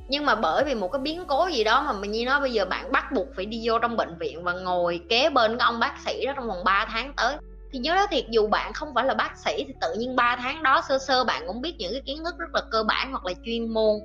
Nhưng 0.09 0.25
mà 0.25 0.35
bởi 0.35 0.63
vì 0.63 0.75
một 0.75 0.91
cái 0.91 1.01
biến 1.01 1.25
cố 1.27 1.47
gì 1.47 1.63
đó 1.63 1.81
mà 1.81 1.93
mình 1.93 2.11
như 2.11 2.25
nói 2.25 2.41
bây 2.41 2.53
giờ 2.53 2.65
bạn 2.65 2.91
bắt 2.91 3.11
buộc 3.11 3.27
phải 3.35 3.45
đi 3.45 3.61
vô 3.63 3.79
trong 3.79 3.97
bệnh 3.97 4.17
viện 4.17 4.43
và 4.43 4.53
ngồi 4.53 5.01
kế 5.09 5.29
bên 5.29 5.57
cái 5.57 5.65
ông 5.65 5.79
bác 5.79 5.93
sĩ 6.05 6.25
đó 6.25 6.33
trong 6.35 6.47
vòng 6.47 6.63
3 6.63 6.85
tháng 6.85 7.13
tới. 7.17 7.35
Thì 7.71 7.79
nhớ 7.79 7.95
đó 7.95 8.07
thiệt, 8.09 8.25
dù 8.29 8.47
bạn 8.47 8.73
không 8.73 8.93
phải 8.95 9.05
là 9.05 9.13
bác 9.13 9.37
sĩ 9.37 9.63
thì 9.67 9.73
tự 9.81 9.93
nhiên 9.93 10.15
3 10.15 10.35
tháng 10.35 10.63
đó 10.63 10.81
sơ 10.89 10.99
sơ 10.99 11.23
bạn 11.23 11.43
cũng 11.47 11.61
biết 11.61 11.75
những 11.77 11.91
cái 11.91 12.01
kiến 12.05 12.23
thức 12.23 12.35
rất 12.37 12.49
là 12.53 12.61
cơ 12.71 12.83
bản 12.83 13.11
hoặc 13.11 13.25
là 13.25 13.33
chuyên 13.45 13.73
môn 13.73 13.99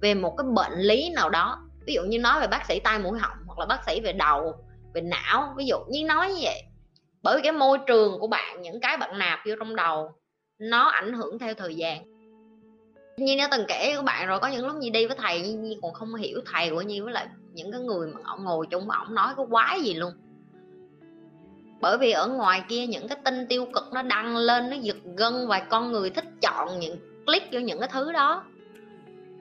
về 0.00 0.14
một 0.14 0.34
cái 0.36 0.44
bệnh 0.54 0.78
lý 0.78 1.10
nào 1.10 1.28
đó. 1.28 1.58
Ví 1.86 1.94
dụ 1.94 2.02
như 2.02 2.18
nói 2.18 2.40
về 2.40 2.46
bác 2.46 2.66
sĩ 2.66 2.80
tai 2.80 2.98
mũi 2.98 3.18
họng 3.18 3.36
hoặc 3.46 3.58
là 3.58 3.66
bác 3.66 3.84
sĩ 3.86 4.00
về 4.00 4.12
đầu, 4.12 4.54
về 4.94 5.00
não. 5.00 5.54
Ví 5.56 5.66
dụ 5.66 5.76
như 5.88 6.04
nói 6.04 6.28
như 6.28 6.38
vậy 6.42 6.62
bởi 7.22 7.36
vì 7.36 7.42
cái 7.42 7.52
môi 7.52 7.78
trường 7.86 8.18
của 8.20 8.26
bạn, 8.26 8.62
những 8.62 8.80
cái 8.80 8.96
bạn 8.96 9.18
nạp 9.18 9.38
vô 9.46 9.54
trong 9.58 9.76
đầu, 9.76 10.12
nó 10.58 10.88
ảnh 10.88 11.12
hưởng 11.12 11.38
theo 11.38 11.54
thời 11.54 11.74
gian. 11.74 12.04
Như 13.16 13.36
đã 13.38 13.48
từng 13.50 13.64
kể 13.68 13.94
của 13.96 14.02
bạn 14.02 14.28
rồi, 14.28 14.38
có 14.38 14.48
những 14.48 14.66
lúc 14.66 14.76
Nhi 14.76 14.90
đi 14.90 15.06
với 15.06 15.16
thầy, 15.16 15.40
Nhi 15.40 15.78
còn 15.82 15.92
không 15.92 16.14
hiểu 16.14 16.40
thầy 16.52 16.70
của 16.70 16.82
Nhi, 16.82 17.00
với 17.00 17.12
lại 17.12 17.26
những 17.52 17.72
cái 17.72 17.80
người 17.80 18.08
mà 18.08 18.20
ông 18.24 18.44
ngồi 18.44 18.66
chung 18.70 18.90
ông 18.90 19.14
nói 19.14 19.34
có 19.36 19.46
quái 19.50 19.80
gì 19.80 19.94
luôn. 19.94 20.12
Bởi 21.80 21.98
vì 21.98 22.12
ở 22.12 22.28
ngoài 22.28 22.64
kia, 22.68 22.86
những 22.86 23.08
cái 23.08 23.18
tin 23.24 23.46
tiêu 23.46 23.66
cực 23.74 23.84
nó 23.92 24.02
đăng 24.02 24.36
lên, 24.36 24.70
nó 24.70 24.76
giật 24.76 24.96
gân 25.16 25.48
và 25.48 25.58
con 25.58 25.92
người 25.92 26.10
thích 26.10 26.24
chọn 26.42 26.78
những 26.80 27.24
click 27.26 27.52
vô 27.52 27.60
những 27.60 27.80
cái 27.80 27.88
thứ 27.92 28.12
đó 28.12 28.44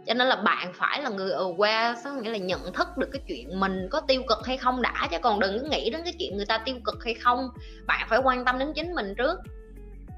cho 0.07 0.13
nên 0.13 0.27
là 0.27 0.35
bạn 0.35 0.73
phải 0.73 1.01
là 1.01 1.09
người 1.09 1.31
aware 1.31 1.95
có 2.03 2.11
nghĩa 2.11 2.29
là 2.29 2.37
nhận 2.37 2.73
thức 2.73 2.87
được 2.97 3.09
cái 3.11 3.21
chuyện 3.27 3.59
mình 3.59 3.87
có 3.91 4.01
tiêu 4.01 4.23
cực 4.27 4.37
hay 4.45 4.57
không 4.57 4.81
đã, 4.81 5.07
chứ 5.11 5.17
còn 5.21 5.39
đừng 5.39 5.59
có 5.59 5.67
nghĩ 5.69 5.89
đến 5.89 6.01
cái 6.03 6.13
chuyện 6.19 6.37
người 6.37 6.45
ta 6.45 6.57
tiêu 6.57 6.75
cực 6.83 7.03
hay 7.03 7.13
không. 7.13 7.49
Bạn 7.87 8.07
phải 8.09 8.19
quan 8.23 8.45
tâm 8.45 8.59
đến 8.59 8.73
chính 8.75 8.95
mình 8.95 9.15
trước, 9.17 9.39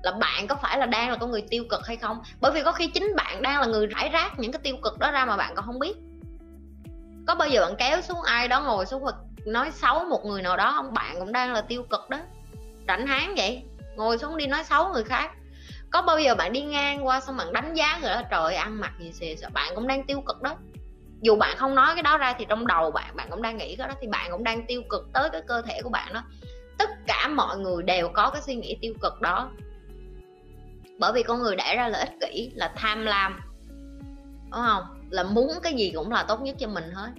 là 0.03 0.11
bạn 0.11 0.47
có 0.47 0.55
phải 0.55 0.77
là 0.77 0.85
đang 0.85 1.09
là 1.09 1.15
con 1.15 1.31
người 1.31 1.43
tiêu 1.49 1.63
cực 1.69 1.87
hay 1.87 1.97
không. 1.97 2.21
Bởi 2.41 2.51
vì 2.51 2.63
có 2.63 2.71
khi 2.71 2.87
chính 2.87 3.13
bạn 3.15 3.41
đang 3.41 3.59
là 3.59 3.65
người 3.65 3.87
rải 3.87 4.09
rác 4.09 4.39
những 4.39 4.51
cái 4.51 4.59
tiêu 4.63 4.75
cực 4.83 4.99
đó 4.99 5.11
ra 5.11 5.25
mà 5.25 5.37
bạn 5.37 5.55
còn 5.55 5.65
không 5.65 5.79
biết. 5.79 5.97
Có 7.27 7.35
bao 7.35 7.47
giờ 7.47 7.65
bạn 7.65 7.75
kéo 7.77 8.01
xuống 8.01 8.21
ai 8.21 8.47
đó 8.47 8.61
ngồi 8.61 8.85
xuống 8.85 9.03
và 9.03 9.11
nói 9.45 9.71
xấu 9.71 10.03
một 10.03 10.25
người 10.25 10.41
nào 10.41 10.57
đó 10.57 10.73
không? 10.75 10.93
Bạn 10.93 11.15
cũng 11.19 11.31
đang 11.31 11.53
là 11.53 11.61
tiêu 11.61 11.83
cực 11.83 12.09
đó. 12.09 12.17
Rảnh 12.87 13.07
háng 13.07 13.33
vậy, 13.37 13.63
ngồi 13.95 14.17
xuống 14.17 14.37
đi 14.37 14.47
nói 14.47 14.63
xấu 14.63 14.93
người 14.93 15.03
khác 15.03 15.31
có 15.91 16.01
bao 16.01 16.19
giờ 16.19 16.35
bạn 16.35 16.53
đi 16.53 16.61
ngang 16.61 17.05
qua 17.05 17.19
xong 17.19 17.37
bạn 17.37 17.53
đánh 17.53 17.73
giá 17.73 17.99
người 18.01 18.09
đó, 18.09 18.21
trời 18.31 18.55
ăn 18.55 18.79
mặc 18.79 18.93
gì 18.99 19.11
xì 19.11 19.35
sợ 19.35 19.47
bạn 19.53 19.71
cũng 19.75 19.87
đang 19.87 20.03
tiêu 20.03 20.21
cực 20.21 20.41
đó. 20.41 20.55
Dù 21.21 21.35
bạn 21.35 21.57
không 21.57 21.75
nói 21.75 21.91
cái 21.95 22.03
đó 22.03 22.17
ra 22.17 22.33
thì 22.37 22.45
trong 22.49 22.67
đầu 22.67 22.91
bạn 22.91 23.15
bạn 23.15 23.27
cũng 23.29 23.41
đang 23.41 23.57
nghĩ 23.57 23.75
cái 23.75 23.87
đó, 23.87 23.93
thì 24.01 24.07
bạn 24.07 24.31
cũng 24.31 24.43
đang 24.43 24.65
tiêu 24.65 24.81
cực 24.89 25.09
tới 25.13 25.29
cái 25.29 25.41
cơ 25.47 25.61
thể 25.61 25.81
của 25.83 25.89
bạn 25.89 26.13
đó. 26.13 26.23
Tất 26.77 26.89
cả 27.07 27.27
mọi 27.27 27.57
người 27.57 27.83
đều 27.83 28.09
có 28.09 28.29
cái 28.29 28.41
suy 28.41 28.55
nghĩ 28.55 28.77
tiêu 28.81 28.93
cực 29.01 29.21
đó. 29.21 29.51
Bởi 30.99 31.13
vì 31.13 31.23
con 31.23 31.41
người 31.41 31.55
đẻ 31.55 31.75
ra 31.75 31.87
là 31.87 31.99
ích 31.99 32.13
kỷ 32.21 32.51
là 32.55 32.73
tham 32.75 33.05
lam, 33.05 33.39
đúng 34.51 34.61
không? 34.65 34.83
Là 35.09 35.23
muốn 35.23 35.51
cái 35.63 35.73
gì 35.73 35.91
cũng 35.95 36.11
là 36.11 36.23
tốt 36.23 36.41
nhất 36.41 36.55
cho 36.59 36.67
mình 36.67 36.91
hết. 36.93 37.09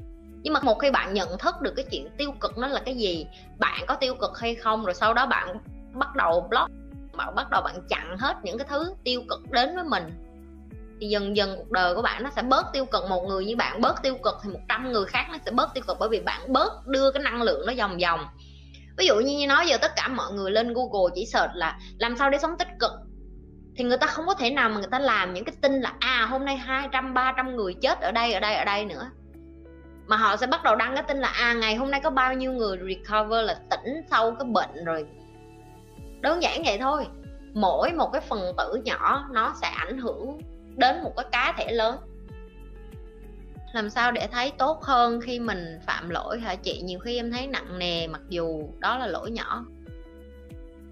Nhưng 0.43 0.55
mà 0.55 0.61
một 0.62 0.79
khi 0.79 0.91
bạn 0.91 1.14
nhận 1.14 1.38
thức 1.38 1.55
được 1.61 1.73
cái 1.76 1.85
chuyện 1.91 2.09
tiêu 2.19 2.33
cực 2.41 2.59
nó 2.59 2.67
là 2.69 2.81
cái 2.85 2.95
gì, 2.95 3.26
bạn 3.59 3.85
có 3.87 3.95
tiêu 3.95 4.14
cực 4.14 4.38
hay 4.38 4.55
không, 4.55 4.85
rồi 4.85 4.95
sau 4.95 5.14
đó 5.14 5.26
bạn 5.26 5.57
bắt 5.95 6.17
đầu 6.17 6.47
block 6.50 6.71
bạn 7.16 7.35
bắt 7.35 7.50
đầu 7.50 7.62
bạn 7.62 7.75
chặn 7.88 8.19
hết 8.19 8.37
những 8.42 8.59
cái 8.59 8.66
thứ 8.71 8.95
tiêu 9.04 9.23
cực 9.28 9.50
đến 9.50 9.75
với 9.75 9.85
mình, 9.85 10.04
thì 11.00 11.09
dần 11.09 11.37
dần 11.37 11.54
cuộc 11.57 11.71
đời 11.71 11.95
của 11.95 12.02
bạn 12.02 12.23
nó 12.23 12.31
sẽ 12.31 12.42
bớt 12.42 12.66
tiêu 12.73 12.85
cực. 12.85 13.02
Một 13.09 13.25
người 13.28 13.45
như 13.45 13.57
bạn 13.57 13.81
bớt 13.81 14.02
tiêu 14.02 14.16
cực 14.25 14.35
thì 14.42 14.50
một 14.50 14.61
trăm 14.69 14.92
người 14.92 15.04
khác 15.04 15.26
nó 15.33 15.38
sẽ 15.45 15.50
bớt 15.50 15.75
tiêu 15.75 15.85
cực 15.87 15.97
bởi 16.00 16.09
vì 16.09 16.21
bạn 16.21 16.52
bớt 16.52 16.87
đưa 16.87 17.11
cái 17.11 17.23
năng 17.23 17.42
lượng 17.42 17.66
nó 17.66 17.73
vòng 17.78 17.99
vòng. 18.02 18.26
Ví 18.97 19.07
dụ 19.07 19.21
như 19.21 19.47
nói 19.47 19.66
giờ 19.66 19.76
tất 19.76 19.92
cả 19.97 20.09
mọi 20.09 20.33
người 20.33 20.50
lên 20.50 20.75
google 20.75 21.12
chỉ 21.14 21.26
search 21.26 21.50
là 21.54 21.78
làm 21.99 22.16
sao 22.16 22.31
để 22.31 22.38
sống 22.38 22.59
tích 22.59 22.69
cực, 22.81 22.90
thì 23.76 23.85
người 23.85 23.99
ta 23.99 24.07
không 24.07 24.26
có 24.26 24.35
thể 24.35 24.50
nào 24.50 24.69
mà 24.69 24.76
người 24.76 24.90
ta 24.90 24.99
làm 24.99 25.35
những 25.35 25.45
cái 25.45 25.54
tin 25.62 25.73
là 25.73 25.92
à 25.99 26.26
hôm 26.31 26.45
nay 26.45 26.57
200 26.57 27.14
300 27.14 27.57
người 27.57 27.75
chết 27.75 28.00
ở 28.00 28.12
đây 28.12 28.33
ở 28.33 28.40
đây 28.40 28.54
ở 28.54 28.64
đây 28.64 28.85
nữa. 28.85 29.11
Mà 30.07 30.16
họ 30.16 30.37
sẽ 30.37 30.47
bắt 30.47 30.62
đầu 30.64 30.76
đăng 30.76 30.95
cái 30.95 31.04
tin 31.09 31.19
là 31.19 31.28
à 31.28 31.52
ngày 31.52 31.75
hôm 31.75 31.90
nay 31.90 32.00
có 32.04 32.11
bao 32.11 32.35
nhiêu 32.35 32.52
người 32.52 32.78
recover 32.88 33.47
là 33.47 33.54
tỉnh 33.71 34.02
sau 34.11 34.37
cái 34.38 34.49
bệnh 34.49 34.85
rồi 34.85 35.07
đơn 36.23 36.43
giản 36.43 36.62
vậy 36.64 36.79
thôi. 36.79 37.07
Mỗi 37.55 37.93
một 37.93 38.11
cái 38.12 38.21
phần 38.21 38.52
tử 38.59 38.81
nhỏ, 38.85 39.29
nó 39.33 39.55
sẽ 39.61 39.67
ảnh 39.67 39.99
hưởng 39.99 40.41
đến 40.76 41.02
một 41.02 41.12
cái 41.17 41.26
cá 41.33 41.55
thể 41.59 41.73
lớn. 41.73 41.97
Làm 43.73 43.91
sao 43.91 44.12
để 44.12 44.29
thấy 44.33 44.52
tốt 44.59 44.83
hơn 44.83 45.21
khi 45.21 45.38
mình 45.38 45.79
phạm 45.87 46.09
lỗi 46.09 46.41
hả 46.41 46.55
chị? 46.55 46.81
Nhiều 46.83 46.99
khi 46.99 47.17
em 47.17 47.31
thấy 47.31 47.47
nặng 47.47 47.79
nề, 47.79 48.07
mặc 48.07 48.21
dù 48.29 48.69
đó 48.79 48.99
là 48.99 49.07
lỗi 49.07 49.31
nhỏ. 49.31 49.64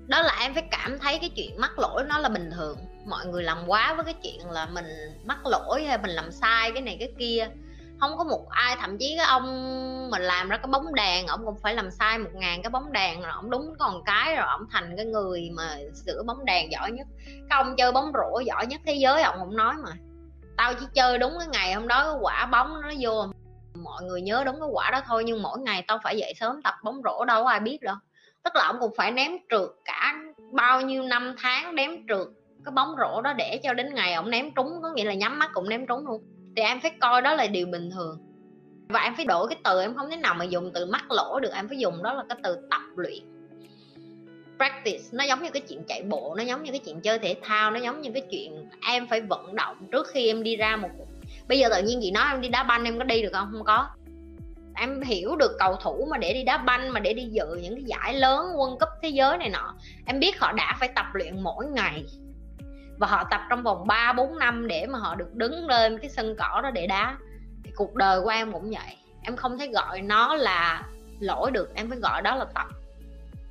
Đó 0.07 0.23
là 0.23 0.37
em 0.41 0.55
phải 0.55 0.69
cảm 0.71 0.99
thấy 0.99 1.19
cái 1.19 1.31
chuyện 1.37 1.61
mắc 1.61 1.79
lỗi 1.79 2.05
nó 2.09 2.19
là 2.19 2.29
bình 2.29 2.51
thường. 2.51 2.79
Mọi 3.07 3.27
người 3.27 3.43
làm 3.43 3.59
quá 3.67 3.95
với 3.95 4.05
cái 4.05 4.15
chuyện 4.23 4.51
là 4.51 4.67
mình 4.67 4.87
mắc 5.25 5.47
lỗi 5.47 5.85
hay 5.85 5.99
mình 5.99 6.11
làm 6.11 6.33
sai 6.33 6.73
cái 6.73 6.83
này 6.83 6.97
cái 7.01 7.13
kia 7.19 7.49
không 8.00 8.19
có 8.19 8.25
một 8.25 8.47
ai, 8.50 8.76
thậm 8.80 8.99
chí 8.99 9.14
cái 9.16 9.26
ông 9.26 10.11
mà 10.11 10.19
làm 10.19 10.49
ra 10.49 10.57
cái 10.57 10.66
bóng 10.66 10.95
đèn 10.95 11.26
ông 11.26 11.40
cũng 11.45 11.57
phải 11.62 11.75
làm 11.75 11.90
sai 11.90 12.19
một 12.19 12.30
ngàn 12.35 12.62
cái 12.62 12.71
bóng 12.71 12.92
đèn, 12.92 13.23
rồi 13.23 13.33
ông 13.33 13.50
đúng 13.50 13.75
còn 13.78 14.04
cái, 14.04 14.37
rồi 14.37 14.47
ông 14.47 14.66
thành 14.71 14.95
cái 14.97 15.07
người 15.07 15.50
mà 15.57 15.78
sửa 16.07 16.23
bóng 16.26 16.45
đèn 16.45 16.73
giỏi 16.73 16.92
nhất. 16.92 17.07
Cái 17.26 17.59
ông 17.59 17.76
chơi 17.76 17.92
bóng 17.92 18.12
rổ 18.14 18.40
giỏi 18.40 18.66
nhất 18.66 18.80
thế 18.87 18.95
giới 18.95 19.23
ông 19.23 19.37
cũng 19.40 19.57
nói 19.57 19.75
mà. 19.85 19.90
Tao 20.57 20.75
chỉ 20.75 20.87
chơi 20.95 21.19
đúng 21.19 21.33
cái 21.38 21.49
ngày 21.49 21.73
hôm 21.73 21.88
đó 21.88 22.04
cái 22.04 22.14
quả 22.21 22.47
bóng 22.47 22.83
nó 22.83 22.90
vô, 23.00 23.25
mọi 23.83 24.02
người 24.02 24.21
nhớ 24.23 24.42
đúng 24.47 24.61
cái 24.61 24.69
quả 24.73 24.90
đó 24.90 25.00
thôi, 25.07 25.25
nhưng 25.25 25.42
mỗi 25.42 25.59
ngày 25.59 25.85
tao 25.88 25.99
phải 26.02 26.19
dậy 26.19 26.35
sớm 26.40 26.62
tập 26.62 26.75
bóng 26.85 27.00
rổ, 27.04 27.25
đâu 27.25 27.45
có 27.45 27.50
ai 27.50 27.61
biết 27.61 27.78
đâu. 27.83 27.97
Tức 28.45 28.57
là 28.57 28.66
ông 28.66 28.76
cũng 28.80 28.92
phải 28.97 29.11
ném 29.11 29.33
trượt 29.50 29.69
cả 29.85 30.14
bao 30.52 30.80
nhiêu 30.80 31.02
năm 31.02 31.35
tháng 31.38 31.75
ném 31.75 31.90
trượt 32.09 32.26
cái 32.64 32.73
bóng 32.73 32.95
rổ 32.99 33.21
đó 33.21 33.33
để 33.33 33.61
cho 33.62 33.73
đến 33.73 33.95
ngày 33.95 34.14
ông 34.14 34.30
ném 34.30 34.54
trúng, 34.54 34.83
có 34.83 34.90
nghĩa 34.90 35.04
là 35.04 35.14
nhắm 35.14 35.38
mắt 35.38 35.50
cũng 35.54 35.69
ném 35.69 35.87
trúng 35.87 36.07
luôn 36.07 36.23
thì 36.57 36.62
em 36.62 36.80
phải 36.80 36.90
coi 37.00 37.23
đó 37.23 37.35
là 37.35 37.47
điều 37.47 37.66
bình 37.66 37.90
thường. 37.90 38.19
Và 38.88 39.00
em 39.00 39.14
phải 39.16 39.25
đổi 39.25 39.49
cái 39.49 39.59
từ, 39.64 39.80
em 39.80 39.95
không 39.95 40.11
thể 40.11 40.16
nào 40.16 40.35
mà 40.35 40.45
dùng 40.45 40.71
từ 40.75 40.87
mắc 40.87 41.11
lỗ 41.11 41.40
được, 41.40 41.52
em 41.52 41.69
phải 41.69 41.78
dùng 41.78 42.02
đó 42.02 42.12
là 42.12 42.25
cái 42.28 42.38
từ 42.42 42.57
tập 42.71 42.83
luyện. 42.97 43.23
Practice, 44.57 45.04
nó 45.12 45.25
giống 45.25 45.42
như 45.42 45.50
cái 45.50 45.62
chuyện 45.69 45.83
chạy 45.88 46.02
bộ, 46.02 46.35
nó 46.38 46.42
giống 46.42 46.62
như 46.62 46.71
cái 46.71 46.80
chuyện 46.85 47.00
chơi 47.00 47.19
thể 47.19 47.37
thao, 47.42 47.71
nó 47.71 47.80
giống 47.80 48.00
như 48.00 48.11
cái 48.14 48.23
chuyện 48.30 48.69
em 48.87 49.07
phải 49.07 49.21
vận 49.21 49.54
động 49.54 49.76
trước 49.92 50.07
khi 50.12 50.26
em 50.26 50.42
đi 50.42 50.57
ra 50.57 50.76
một 50.76 50.88
bây 51.49 51.59
giờ 51.59 51.69
tự 51.69 51.83
nhiên 51.83 51.99
chị 52.02 52.11
nói 52.11 52.25
em 52.30 52.40
đi 52.40 52.49
đá 52.49 52.62
banh 52.62 52.85
em 52.85 52.99
có 52.99 53.04
đi 53.04 53.23
được 53.23 53.30
không? 53.33 53.49
Không 53.52 53.64
có. 53.64 53.88
Em 54.75 55.02
hiểu 55.02 55.37
được 55.37 55.57
cầu 55.59 55.76
thủ 55.76 56.09
mà 56.11 56.19
để 56.19 56.35
đi 56.35 56.42
đá 56.42 56.59
banh, 56.59 56.92
mà 56.92 57.00
để 57.00 57.12
đi 57.12 57.23
dự 57.23 57.47
những 57.62 57.75
cái 57.75 57.85
giải 57.85 58.14
lớn 58.14 58.47
quân 58.57 58.78
cấp 58.78 58.88
thế 59.02 59.09
giới 59.09 59.38
này 59.38 59.49
nọ. 59.49 59.75
Em 60.07 60.21
biết 60.21 60.40
họ 60.40 60.52
đã 60.52 60.76
phải 60.80 60.88
tập 60.95 61.07
luyện 61.12 61.42
mỗi 61.42 61.66
ngày 61.66 62.04
và 63.00 63.07
họ 63.07 63.25
tập 63.30 63.40
trong 63.50 63.62
vòng 63.62 63.87
3 63.87 64.12
4 64.12 64.38
năm 64.38 64.66
để 64.66 64.87
mà 64.87 64.99
họ 64.99 65.14
được 65.14 65.35
đứng 65.35 65.66
lên 65.66 65.99
cái 65.99 66.11
sân 66.11 66.37
cỏ 66.38 66.61
đó 66.62 66.71
để 66.71 66.87
đá. 66.87 67.16
Thì 67.64 67.71
cuộc 67.76 67.95
đời 67.95 68.21
của 68.21 68.28
em 68.28 68.52
cũng 68.52 68.71
vậy. 68.71 68.97
Em 69.23 69.37
không 69.37 69.59
thể 69.59 69.66
gọi 69.66 70.02
nó 70.02 70.35
là 70.35 70.83
lỗi 71.21 71.50
được, 71.50 71.75
em 71.75 71.88
phải 71.88 71.99
gọi 71.99 72.23
đó 72.23 72.37
là 72.37 72.45
tập. 72.54 72.66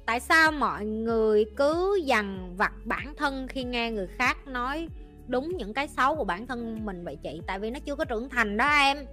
Tại 0.05 0.19
sao 0.19 0.51
mọi 0.51 0.85
người 0.85 1.45
cứ 1.57 2.01
dằn 2.03 2.55
vặt 2.57 2.71
bản 2.85 3.13
thân 3.17 3.47
khi 3.47 3.63
nghe 3.63 3.91
người 3.91 4.07
khác 4.07 4.47
nói 4.47 4.87
đúng 5.27 5.57
những 5.57 5.73
cái 5.73 5.87
xấu 5.87 6.15
của 6.15 6.23
bản 6.23 6.47
thân 6.47 6.85
mình 6.85 7.03
vậy 7.05 7.17
chị? 7.23 7.41
Tại 7.47 7.59
vì 7.59 7.71
nó 7.71 7.79
chưa 7.85 7.95
có 7.95 8.05
trưởng 8.05 8.29
thành 8.29 8.57
đó 8.57 8.69
em. 8.69 9.05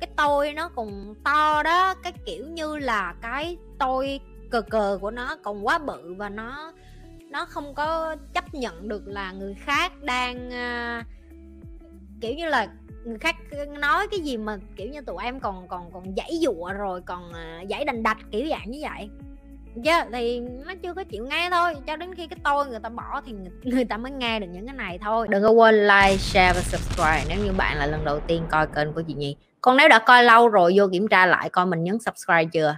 Cái 0.00 0.08
tôi 0.16 0.52
nó 0.52 0.68
còn 0.68 1.14
to 1.24 1.62
đó, 1.62 1.94
cái 2.02 2.12
kiểu 2.24 2.46
như 2.46 2.76
là 2.76 3.14
cái 3.22 3.56
tôi 3.78 4.20
cờ 4.50 4.60
cờ 4.60 4.98
của 5.00 5.10
nó 5.10 5.36
còn 5.42 5.66
quá 5.66 5.78
bự 5.78 6.14
và 6.14 6.28
nó 6.28 6.72
nó 7.32 7.44
không 7.44 7.74
có 7.74 8.16
chấp 8.34 8.54
nhận 8.54 8.88
được 8.88 9.02
là 9.06 9.32
người 9.32 9.54
khác 9.54 9.92
đang 10.02 10.48
uh, 10.48 11.06
kiểu 12.20 12.34
như 12.34 12.48
là 12.48 12.68
người 13.04 13.18
khác 13.18 13.36
nói 13.80 14.06
cái 14.10 14.20
gì 14.20 14.36
mà 14.36 14.58
kiểu 14.76 14.88
như 14.88 15.00
tụi 15.00 15.24
em 15.24 15.40
còn 15.40 15.68
còn 15.68 15.92
còn 15.92 16.14
dãy 16.16 16.30
dụa 16.42 16.72
rồi 16.72 17.00
còn 17.00 17.32
uh, 17.62 17.86
đành 17.86 18.02
đạch 18.02 18.18
kiểu 18.30 18.46
dạng 18.50 18.70
như 18.70 18.78
vậy. 18.82 19.10
Chứ 19.74 19.90
yeah, 19.90 20.08
thì 20.12 20.40
nó 20.40 20.74
chưa 20.82 20.94
có 20.94 21.04
chịu 21.04 21.26
nghe 21.26 21.50
thôi 21.50 21.74
cho 21.86 21.96
đến 21.96 22.14
khi 22.14 22.26
cái 22.26 22.38
tôi 22.44 22.66
người 22.66 22.80
ta 22.80 22.88
bỏ 22.88 23.20
thì 23.26 23.32
người, 23.32 23.50
người 23.62 23.84
ta 23.84 23.96
mới 23.96 24.12
nghe 24.12 24.40
được 24.40 24.46
những 24.52 24.66
cái 24.66 24.76
này 24.76 24.98
thôi. 24.98 25.26
Đừng 25.30 25.42
có 25.42 25.50
quên 25.50 25.74
like 25.74 26.16
share 26.16 26.52
và 26.52 26.60
subscribe 26.60 27.24
nếu 27.28 27.44
như 27.44 27.52
bạn 27.52 27.78
là 27.78 27.86
lần 27.86 28.04
đầu 28.04 28.20
tiên 28.20 28.42
coi 28.50 28.66
kênh 28.66 28.92
của 28.92 29.02
chị 29.02 29.14
nhi. 29.14 29.36
Còn 29.60 29.76
nếu 29.76 29.88
đã 29.88 29.98
coi 29.98 30.24
lâu 30.24 30.48
rồi 30.48 30.72
vô 30.76 30.88
kiểm 30.92 31.08
tra 31.08 31.26
lại 31.26 31.50
coi 31.50 31.66
mình 31.66 31.84
nhấn 31.84 31.98
subscribe 31.98 32.44
chưa? 32.52 32.76